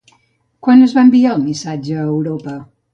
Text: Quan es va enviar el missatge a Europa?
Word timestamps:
Quan 0.67 0.81
es 0.87 0.97
va 0.97 1.05
enviar 1.09 1.37
el 1.37 1.45
missatge 1.45 1.97
a 2.03 2.11
Europa? 2.19 2.61